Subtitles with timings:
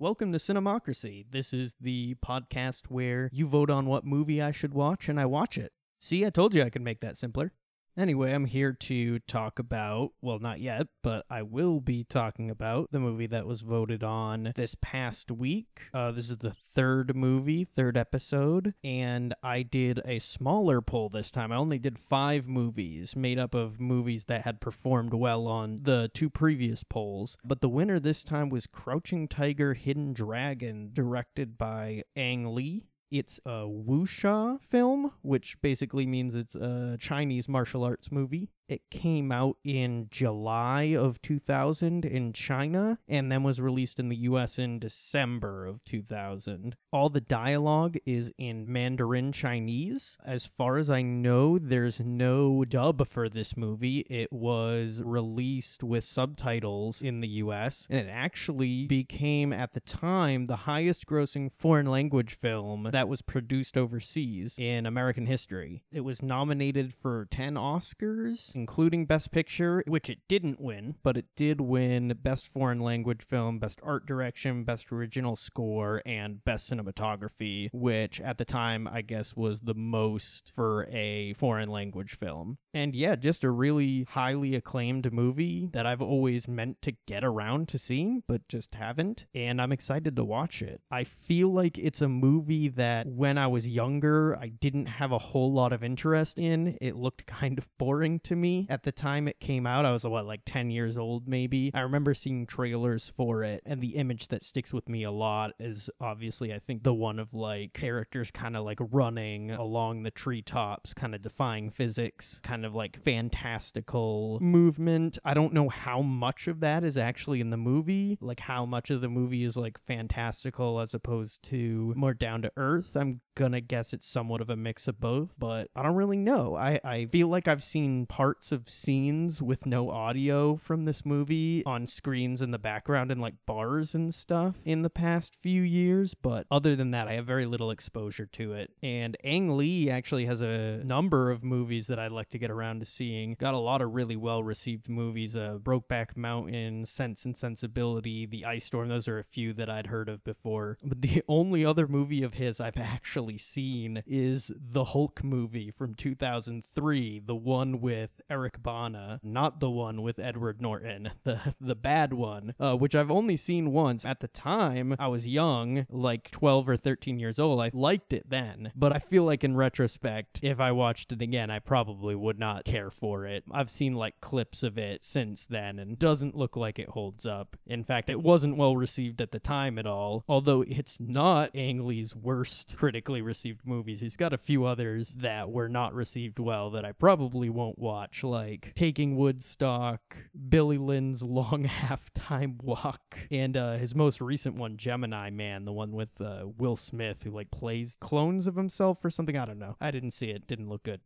[0.00, 1.26] Welcome to Cinemocracy.
[1.28, 5.26] This is the podcast where you vote on what movie I should watch and I
[5.26, 5.72] watch it.
[5.98, 7.52] See, I told you I could make that simpler.
[7.98, 12.92] Anyway, I'm here to talk about, well, not yet, but I will be talking about
[12.92, 15.88] the movie that was voted on this past week.
[15.92, 21.32] Uh, this is the third movie, third episode, and I did a smaller poll this
[21.32, 21.50] time.
[21.50, 26.08] I only did five movies made up of movies that had performed well on the
[26.14, 27.36] two previous polls.
[27.44, 32.84] But the winner this time was Crouching Tiger, Hidden Dragon, directed by Ang Lee.
[33.10, 38.50] It's a wuxia film, which basically means it's a Chinese martial arts movie.
[38.68, 44.16] It came out in July of 2000 in China and then was released in the
[44.16, 46.76] US in December of 2000.
[46.92, 50.18] All the dialogue is in Mandarin Chinese.
[50.24, 54.00] As far as I know, there's no dub for this movie.
[54.10, 60.46] It was released with subtitles in the US and it actually became at the time
[60.46, 65.84] the highest grossing foreign language film that was produced overseas in American history.
[65.90, 71.26] It was nominated for 10 Oscars including Best Picture, which it didn't win, but it
[71.36, 77.68] did win Best Foreign Language Film, Best Art Direction, Best Original Score, and Best Cinematography,
[77.72, 82.58] which at the time, I guess, was the most for a foreign language film.
[82.74, 87.68] And yeah, just a really highly acclaimed movie that I've always meant to get around
[87.68, 89.26] to seeing, but just haven't.
[89.34, 90.80] And I'm excited to watch it.
[90.90, 95.18] I feel like it's a movie that when I was younger, I didn't have a
[95.18, 96.76] whole lot of interest in.
[96.80, 99.84] It looked kind of boring to me at the time it came out.
[99.84, 101.70] I was, what, like 10 years old, maybe.
[101.74, 105.52] I remember seeing trailers for it, and the image that sticks with me a lot
[105.58, 110.10] is obviously, I think, the one of like characters kind of like running along the
[110.10, 115.18] treetops, kind of defying physics, kind of like fantastical movement.
[115.24, 118.90] I don't know how much of that is actually in the movie, like how much
[118.90, 122.96] of the movie is like fantastical as opposed to more down to earth.
[122.96, 126.56] I'm gonna guess it's somewhat of a mix of both, but I don't really know.
[126.56, 131.62] I, I feel like I've seen parts of scenes with no audio from this movie
[131.64, 136.14] on screens in the background in like bars and stuff in the past few years,
[136.14, 138.72] but other than that, I have very little exposure to it.
[138.82, 142.80] And Ang Lee actually has a number of movies that I'd like to get around
[142.80, 143.36] to seeing.
[143.38, 148.44] Got a lot of really well received movies uh, Brokeback Mountain, Sense and Sensibility, The
[148.44, 148.88] Ice Storm.
[148.88, 150.76] Those are a few that I'd heard of before.
[150.82, 155.94] But the only other movie of his I've actually seen is the Hulk movie from
[155.94, 162.12] 2003, the one with Eric Bana, not the one with Edward Norton, the the bad
[162.12, 164.04] one, uh, which I've only seen once.
[164.04, 167.60] At the time, I was young, like 12 or 13 years old.
[167.60, 171.50] I liked it then, but I feel like in retrospect, if I watched it again,
[171.50, 173.44] I probably would not care for it.
[173.52, 177.56] I've seen like clips of it since then and doesn't look like it holds up.
[177.66, 181.86] In fact, it wasn't well received at the time at all, although it's not Ang
[181.86, 184.00] Lee's worst critically received movies.
[184.00, 188.22] He's got a few others that were not received well that I probably won't watch
[188.22, 190.00] like Taking Woodstock,
[190.48, 195.92] Billy Lynn's Long Halftime Walk, and uh, his most recent one, Gemini Man, the one
[195.92, 199.36] with uh, Will Smith, who like plays clones of himself or something.
[199.36, 199.76] I don't know.
[199.80, 200.46] I didn't see it.
[200.46, 201.00] Didn't look good.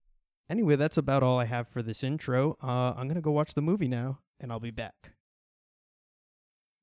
[0.48, 2.56] Anyway, that's about all I have for this intro.
[2.62, 5.12] Uh, I'm gonna go watch the movie now, and I'll be back.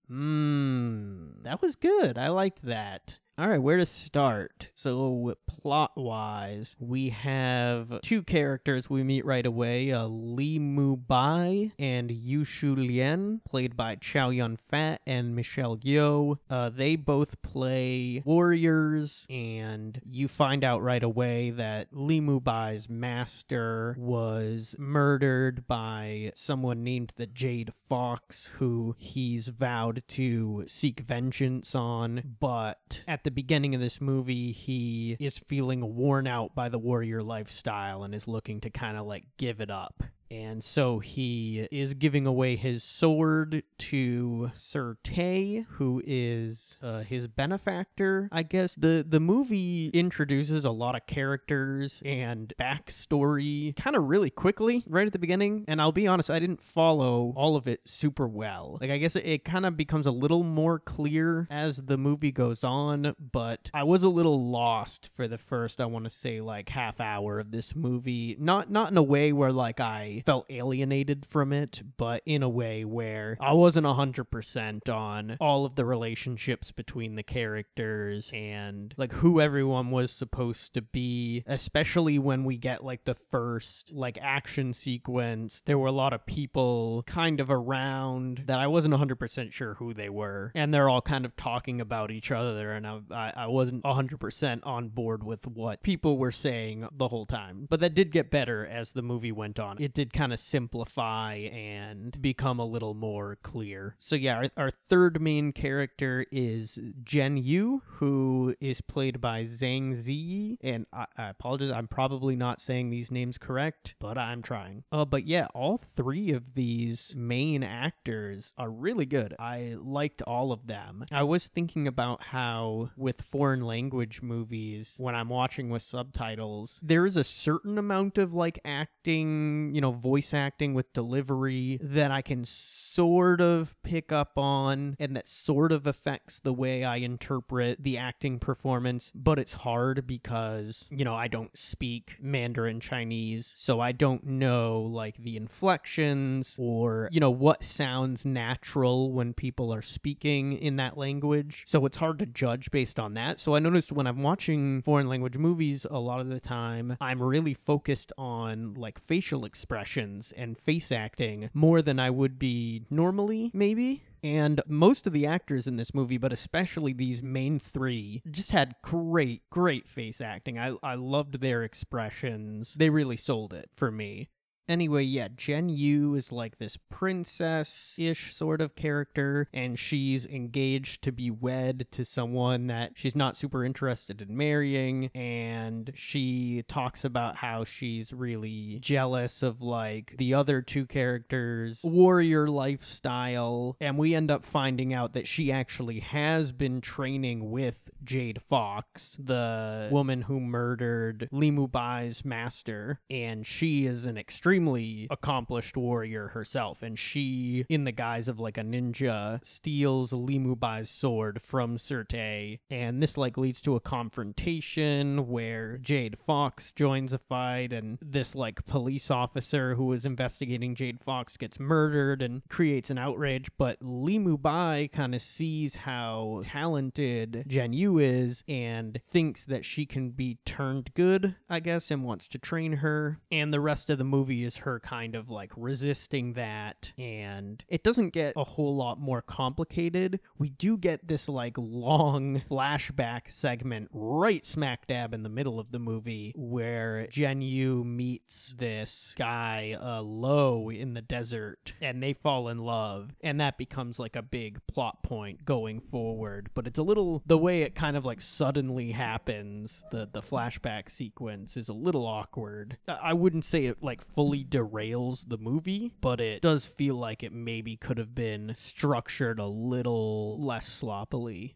[0.09, 2.17] Mmm, that was good.
[2.17, 3.17] I liked that.
[3.39, 4.69] All right, where to start?
[4.73, 11.71] So, plot wise, we have two characters we meet right away uh, Li Mu Bai
[11.79, 16.39] and Yu Shu Lian, played by Chow Yun Fat and Michelle Yeoh.
[16.49, 22.89] Uh, they both play warriors, and you find out right away that Li Mu Bai's
[22.89, 31.73] master was murdered by someone named the Jade Fox, who he's vowed to seek vengeance
[31.73, 36.67] on, but at the the beginning of this movie, he is feeling worn out by
[36.67, 40.01] the warrior lifestyle and is looking to kind of like give it up.
[40.31, 47.27] And so he is giving away his sword to Sir Te, who is uh, his
[47.27, 48.29] benefactor.
[48.31, 54.29] I guess the the movie introduces a lot of characters and backstory kind of really
[54.29, 55.65] quickly right at the beginning.
[55.67, 58.77] And I'll be honest, I didn't follow all of it super well.
[58.81, 62.31] Like I guess it, it kind of becomes a little more clear as the movie
[62.31, 66.41] goes on, but I was a little lost for the first, I want to say,
[66.41, 68.35] like half hour of this movie.
[68.39, 72.49] Not not in a way where like I Felt alienated from it, but in a
[72.49, 79.13] way where I wasn't 100% on all of the relationships between the characters and like
[79.13, 84.73] who everyone was supposed to be, especially when we get like the first like action
[84.73, 85.61] sequence.
[85.65, 89.93] There were a lot of people kind of around that I wasn't 100% sure who
[89.93, 90.51] they were.
[90.55, 92.71] And they're all kind of talking about each other.
[92.71, 97.25] And I, I, I wasn't 100% on board with what people were saying the whole
[97.25, 97.67] time.
[97.69, 99.77] But that did get better as the movie went on.
[99.79, 103.95] It did kind of simplify and become a little more clear.
[103.99, 109.91] So, yeah, our, our third main character is Jen Yu, who is played by Zhang
[109.91, 110.57] Ziyi.
[110.61, 114.83] And I, I apologize, I'm probably not saying these names correct, but I'm trying.
[114.91, 119.35] Uh, but yeah, all three of these main actors are really good.
[119.39, 121.05] I liked all of them.
[121.11, 127.05] I was thinking about how, with foreign language movies, when I'm watching with subtitles, there
[127.05, 132.21] is a certain amount of like acting, you know, voice acting with delivery that I
[132.21, 137.83] can sort of pick up on and that sort of affects the way I interpret
[137.83, 143.79] the acting performance, but it's hard because, you know, I don't speak Mandarin Chinese, so
[143.79, 149.81] I don't know like the inflections or, you know, what sounds natural when people are
[149.81, 151.63] speaking in that language.
[151.65, 153.39] So it's hard to judge based on that.
[153.39, 157.21] So I noticed when I'm watching foreign language movies, a lot of the time I'm
[157.21, 159.45] really focused on like facial
[159.89, 164.03] expressions and face acting more than I would be normally, maybe.
[164.21, 168.75] And most of the actors in this movie, but especially these main three, just had
[168.83, 170.59] great, great face acting.
[170.59, 172.73] I, I loved their expressions.
[172.73, 174.29] They really sold it for me.
[174.69, 181.01] Anyway, yeah, Jen Yu is like this princess ish sort of character, and she's engaged
[181.01, 185.09] to be wed to someone that she's not super interested in marrying.
[185.15, 192.47] And she talks about how she's really jealous of like the other two characters' warrior
[192.47, 193.75] lifestyle.
[193.81, 199.17] And we end up finding out that she actually has been training with Jade Fox,
[199.19, 204.17] the woman who murdered Li Mubai's master, and she is an
[204.59, 210.37] extremely accomplished warrior herself, and she, in the guise of like a ninja, steals Li
[210.37, 216.73] Mubai's sword from Sir Te, and this like leads to a confrontation where Jade Fox
[216.73, 222.21] joins a fight, and this like police officer who is investigating Jade Fox gets murdered
[222.21, 228.43] and creates an outrage, but Li Mubai kind of sees how talented Jen Yu is
[228.47, 233.19] and thinks that she can be turned good, I guess, and wants to train her.
[233.31, 236.91] And the rest of the movie is her kind of like resisting that.
[236.97, 240.19] And it doesn't get a whole lot more complicated.
[240.37, 245.71] We do get this like long flashback segment right smack dab in the middle of
[245.71, 252.13] the movie where Jen Yu meets this guy, uh, Lo, in the desert, and they
[252.13, 253.15] fall in love.
[253.21, 256.49] And that becomes like a big plot point going forward.
[256.53, 260.89] But it's a little, the way it kind of like suddenly happens, the, the flashback
[260.89, 262.77] sequence is a little awkward.
[262.87, 267.33] I wouldn't say it like fully derails the movie, but it does feel like it
[267.33, 271.55] maybe could have been structured a little less sloppily.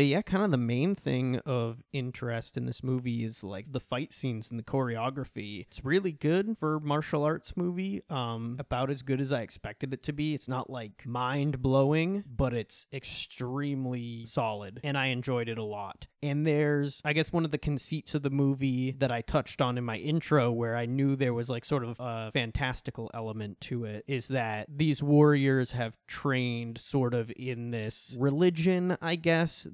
[0.00, 3.80] But yeah, kind of the main thing of interest in this movie is like the
[3.80, 5.66] fight scenes and the choreography.
[5.66, 8.02] It's really good for martial arts movie.
[8.08, 10.32] Um, about as good as I expected it to be.
[10.32, 16.06] It's not like mind blowing, but it's extremely solid, and I enjoyed it a lot.
[16.22, 19.76] And there's, I guess, one of the conceits of the movie that I touched on
[19.76, 23.84] in my intro, where I knew there was like sort of a fantastical element to
[23.84, 29.66] it, is that these warriors have trained sort of in this religion, I guess,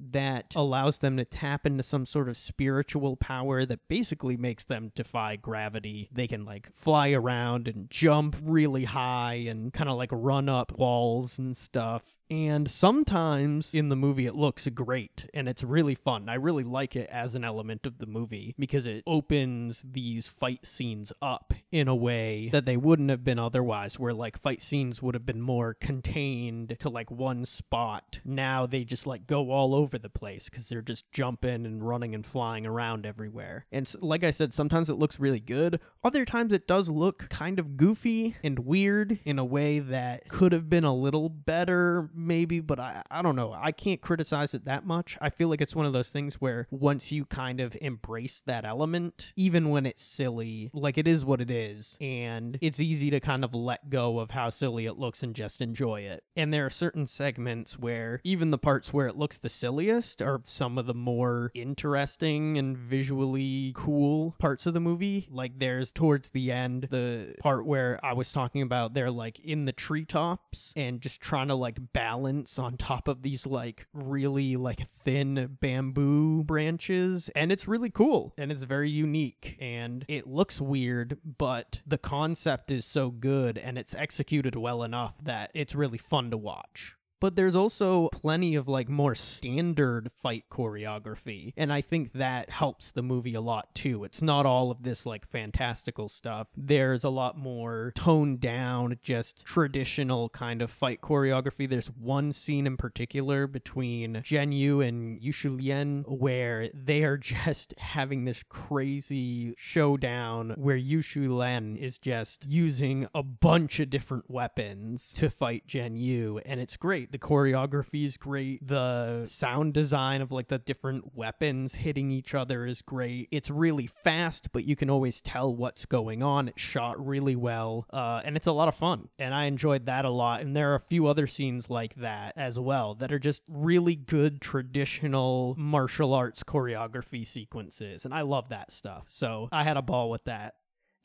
[0.55, 5.35] allows them to tap into some sort of spiritual power that basically makes them defy
[5.35, 6.09] gravity.
[6.11, 10.77] They can like fly around and jump really high and kind of like run up
[10.77, 12.17] walls and stuff.
[12.29, 16.27] And sometimes in the movie it looks great and it's really fun.
[16.27, 20.65] I really like it as an element of the movie because it opens these fight
[20.65, 25.01] scenes up in a way that they wouldn't have been otherwise, where like fight scenes
[25.01, 28.19] would have been more contained to like one spot.
[28.25, 32.13] Now they just like go all over the place because they're just jumping and running
[32.15, 33.65] and flying around everywhere.
[33.71, 35.79] And like I said, sometimes it looks really good.
[36.03, 40.51] Other times it does look kind of goofy and weird in a way that could
[40.51, 43.53] have been a little better, maybe, but I, I don't know.
[43.53, 45.17] I can't criticize it that much.
[45.21, 48.65] I feel like it's one of those things where once you kind of embrace that
[48.65, 53.19] element, even when it's silly, like it is what it is, and it's easy to
[53.19, 56.23] kind of let go of how silly it looks and just enjoy it.
[56.35, 60.41] And there are certain segments where even the parts where it looks the silliest, are
[60.43, 65.27] some of the more interesting and visually cool parts of the movie.
[65.31, 69.65] Like there's towards the end the part where I was talking about they're like in
[69.65, 74.87] the treetops and just trying to like balance on top of these like really like
[74.89, 81.17] thin bamboo branches and it's really cool and it's very unique and it looks weird
[81.37, 86.31] but the concept is so good and it's executed well enough that it's really fun
[86.31, 92.13] to watch but there's also plenty of like more standard fight choreography and i think
[92.13, 94.03] that helps the movie a lot too.
[94.03, 96.47] It's not all of this like fantastical stuff.
[96.55, 101.69] There's a lot more toned down just traditional kind of fight choreography.
[101.69, 107.73] There's one scene in particular between Jen Yu and Yushu Lien where they are just
[107.77, 115.13] having this crazy showdown where Yushu Lien is just using a bunch of different weapons
[115.13, 118.65] to fight Jen Yu and it's great the choreography is great.
[118.65, 123.27] The sound design of like the different weapons hitting each other is great.
[123.31, 126.47] It's really fast, but you can always tell what's going on.
[126.47, 129.09] It's shot really well, uh, and it's a lot of fun.
[129.19, 130.41] And I enjoyed that a lot.
[130.41, 133.95] And there are a few other scenes like that as well that are just really
[133.95, 138.05] good traditional martial arts choreography sequences.
[138.05, 139.05] And I love that stuff.
[139.07, 140.55] So I had a ball with that.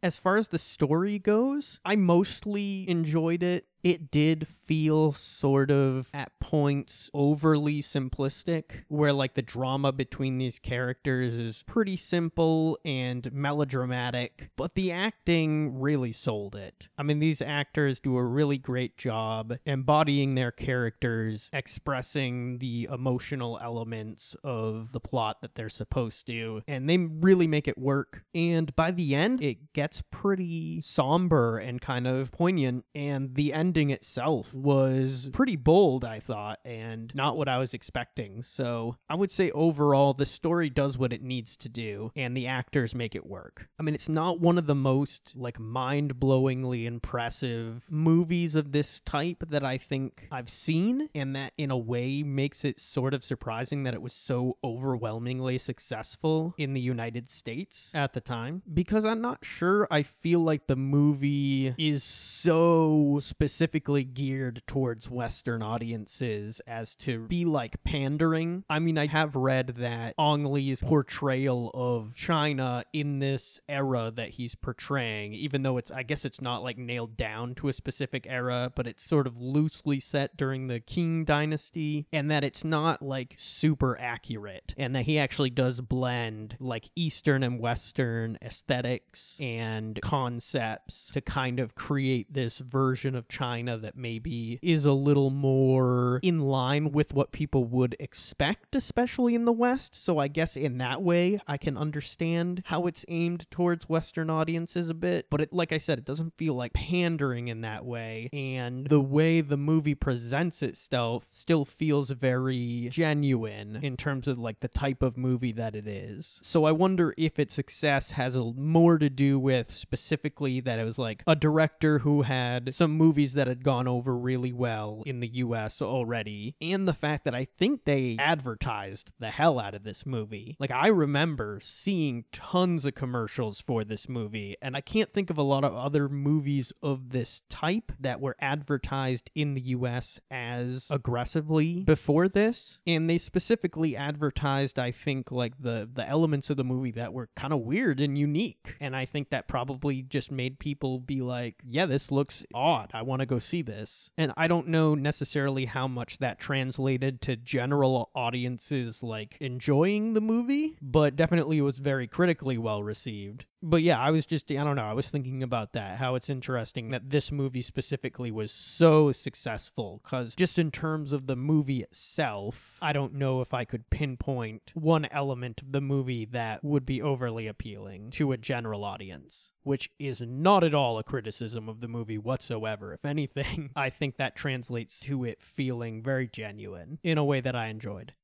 [0.03, 6.09] As far as the story goes, I mostly enjoyed it it did feel sort of
[6.15, 13.33] at points overly simplistic, where like the drama between these characters is pretty simple and
[13.33, 16.89] melodramatic, but the acting really sold it.
[16.97, 23.59] I mean, these actors do a really great job embodying their characters, expressing the emotional
[23.63, 28.25] elements of the plot that they're supposed to, and they really make it work.
[28.35, 33.72] And by the end, it gets pretty somber and kind of poignant, and the end
[33.73, 38.43] ending itself was pretty bold, I thought, and not what I was expecting.
[38.43, 42.47] So I would say overall, the story does what it needs to do, and the
[42.47, 43.69] actors make it work.
[43.81, 49.01] I mean, it's not one of the most like mind blowingly impressive movies of this
[49.01, 53.25] type that I think I've seen, and that in a way makes it sort of
[53.25, 59.07] surprising that it was so overwhelmingly successful in the United States at the time because
[59.07, 65.63] I'm not sure I feel like the movie is so specific specifically geared towards Western
[65.63, 68.65] audiences as to be like pandering.
[68.69, 74.31] I mean, I have read that Ang Lee's portrayal of China in this era that
[74.31, 78.27] he's portraying, even though it's, I guess it's not like nailed down to a specific
[78.29, 83.01] era, but it's sort of loosely set during the Qing dynasty, and that it's not
[83.01, 90.01] like super accurate, and that he actually does blend like Eastern and Western aesthetics and
[90.03, 95.29] concepts to kind of create this version of China China that maybe is a little
[95.29, 99.95] more in line with what people would expect, especially in the West.
[99.95, 104.89] So I guess in that way, I can understand how it's aimed towards Western audiences
[104.89, 105.27] a bit.
[105.29, 108.31] But it, like I said, it doesn't feel like pandering in that way.
[108.33, 114.61] And the way the movie presents itself still feels very genuine in terms of like
[114.61, 116.41] the type of movie that it is.
[116.43, 120.85] So I wonder if its success has a, more to do with specifically that it
[120.85, 125.03] was like a director who had some movies that that had gone over really well
[125.05, 129.75] in the US already, and the fact that I think they advertised the hell out
[129.75, 130.57] of this movie.
[130.61, 135.39] Like, I remember seeing tons of commercials for this movie, and I can't think of
[135.39, 140.87] a lot of other movies of this type that were advertised in the US as
[140.89, 142.79] aggressively before this.
[142.87, 147.29] And they specifically advertised, I think, like the, the elements of the movie that were
[147.35, 148.77] kind of weird and unique.
[148.81, 152.93] And I think that probably just made people be like, yeah, this looks odd.
[152.95, 154.11] I want to go see this.
[154.19, 160.21] And I don't know necessarily how much that translated to general audiences like enjoying the
[160.21, 164.77] movie, but definitely was very critically well received but yeah, I was just, I don't
[164.77, 169.13] know, I was thinking about that, how it's interesting that this movie specifically was so
[169.13, 170.01] successful.
[170.03, 174.73] Because just in terms of the movie itself, I don't know if I could pinpoint
[174.75, 179.91] one element of the movie that would be overly appealing to a general audience, which
[179.99, 182.93] is not at all a criticism of the movie whatsoever.
[182.93, 187.55] If anything, I think that translates to it feeling very genuine in a way that
[187.55, 188.15] I enjoyed.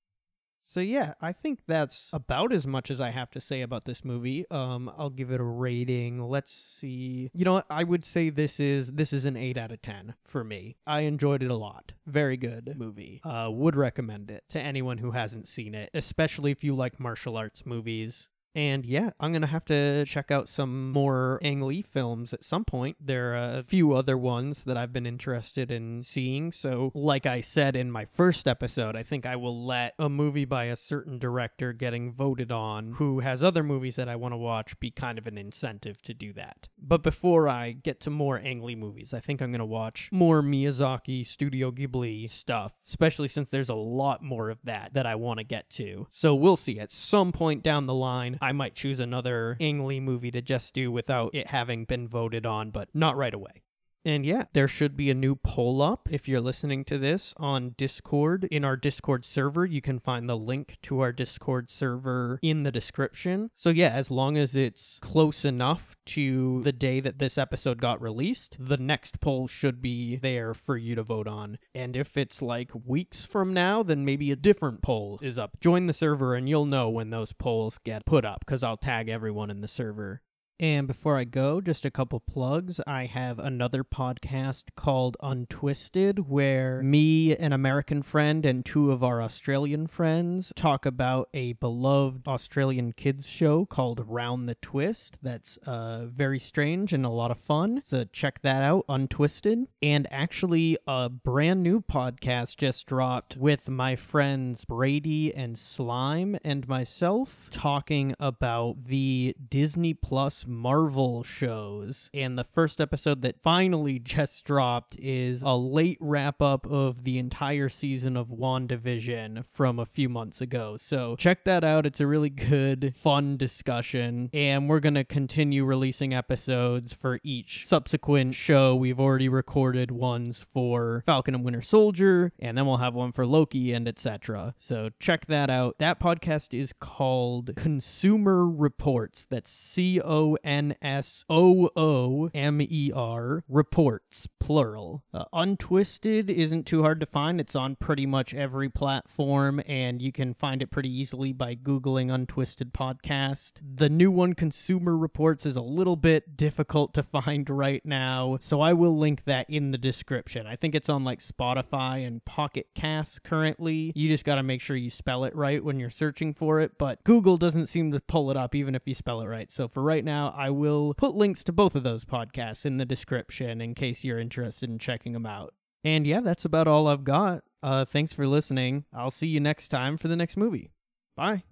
[0.69, 4.05] So yeah, I think that's about as much as I have to say about this
[4.05, 4.45] movie.
[4.51, 6.29] Um, I'll give it a rating.
[6.29, 7.31] Let's see.
[7.33, 7.67] You know what?
[7.71, 10.77] I would say this is this is an eight out of ten for me.
[10.87, 11.93] I enjoyed it a lot.
[12.07, 13.23] Very good movie.
[13.25, 17.39] Uh, would recommend it to anyone who hasn't seen it, especially if you like martial
[17.39, 21.81] arts movies And yeah, I'm going to have to check out some more Ang Lee
[21.81, 22.97] films at some point.
[22.99, 26.51] There are a few other ones that I've been interested in seeing.
[26.51, 30.45] So, like I said in my first episode, I think I will let a movie
[30.45, 34.39] by a certain director getting voted on who has other movies that I want to
[34.39, 36.67] watch be kind of an incentive to do that.
[36.77, 40.09] But before I get to more Ang Lee movies, I think I'm going to watch
[40.11, 45.15] more Miyazaki, Studio Ghibli stuff, especially since there's a lot more of that that I
[45.15, 46.09] want to get to.
[46.11, 46.81] So we'll see.
[46.81, 50.91] At some point down the line, might choose another Ang Lee movie to just do
[50.91, 53.63] without it having been voted on, but not right away.
[54.05, 57.75] And yeah, there should be a new poll up if you're listening to this on
[57.77, 58.49] Discord.
[58.51, 62.73] In our Discord server, you can find the link to our Discord server in the
[62.73, 63.51] description.
[63.55, 68.01] So yeah, as long as it's close enough to the day that this episode got
[68.01, 71.59] released, the next poll should be there for you to vote on.
[71.75, 75.61] And if it's like weeks from now, then maybe a different poll is up.
[75.61, 79.09] Join the server and you'll know when those polls get put up because I'll tag
[79.09, 80.23] everyone in the server.
[80.61, 82.81] And before I go, just a couple plugs.
[82.85, 89.23] I have another podcast called Untwisted, where me, an American friend, and two of our
[89.23, 95.19] Australian friends talk about a beloved Australian kids show called Round the Twist.
[95.23, 97.81] That's uh, very strange and a lot of fun.
[97.81, 99.69] So check that out, Untwisted.
[99.81, 106.67] And actually, a brand new podcast just dropped with my friends Brady and Slime and
[106.67, 112.11] myself talking about the Disney Plus Marvel shows.
[112.15, 117.19] And the first episode that finally just dropped is a late wrap up of the
[117.19, 120.77] entire season of WandaVision from a few months ago.
[120.77, 121.87] So check that out.
[121.87, 124.31] It's a really good, fun discussion.
[124.33, 128.75] And we're going to continue releasing episodes for each subsequent show.
[128.75, 133.27] We've already recorded ones for Falcon and Winter Soldier, and then we'll have one for
[133.27, 134.55] Loki and etc.
[134.57, 135.77] So check that out.
[135.79, 139.27] That podcast is called Consoomer Reports.
[139.27, 145.05] That's C O N S O O M E R reports, plural.
[145.13, 147.41] Uh, Untwisted isn't too hard to find.
[147.41, 152.13] It's on pretty much every platform, and you can find it pretty easily by Googling
[152.13, 153.61] Untwisted Podcast.
[153.63, 158.61] The new one, Consoomer Reports, is a little bit difficult to find right now, so
[158.61, 160.47] I will link that in the description.
[160.47, 163.93] I think it's on like Spotify and Pocket Casts currently.
[163.95, 166.79] You just got to make sure you spell it right when you're searching for it,
[166.79, 169.51] but Google doesn't seem to pull it up even if you spell it right.
[169.51, 172.85] So for right now, I will put links to both of those podcasts in the
[172.85, 175.55] description in case you're interested in checking them out.
[175.85, 177.45] And yeah, that's about all I've got.
[177.63, 178.85] Uh, thanks for listening.
[178.93, 180.71] I'll see you next time for the next movie.
[181.17, 181.45] Bye.